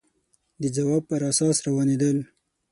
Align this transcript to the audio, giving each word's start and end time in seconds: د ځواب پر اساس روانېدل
د 0.61 0.63
ځواب 0.75 1.03
پر 1.09 1.21
اساس 1.31 1.57
روانېدل 1.67 2.17